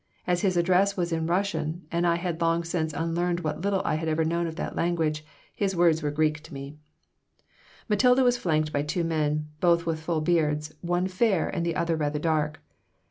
As 0.25 0.41
his 0.41 0.57
address 0.57 0.97
was 0.97 1.13
in 1.13 1.27
Russian 1.27 1.83
and 1.91 2.07
I 2.07 2.15
had 2.15 2.41
long 2.41 2.63
since 2.63 2.91
unlearned 2.91 3.41
what 3.41 3.61
little 3.61 3.83
I 3.85 3.93
had 3.93 4.09
ever 4.09 4.25
known 4.25 4.47
of 4.47 4.55
that 4.55 4.75
language, 4.75 5.23
his 5.55 5.75
words 5.75 6.01
were 6.01 6.09
Greek 6.09 6.39
to 6.41 6.53
me 6.55 6.75
Matilda 7.87 8.23
was 8.23 8.35
flanked 8.35 8.73
by 8.73 8.81
two 8.81 9.03
men, 9.03 9.49
both 9.59 9.85
with 9.85 9.99
full 9.99 10.21
beards, 10.21 10.73
one 10.81 11.07
fair 11.07 11.47
and 11.49 11.63
the 11.63 11.75
other 11.75 11.95
rather 11.95 12.17
dark. 12.17 12.59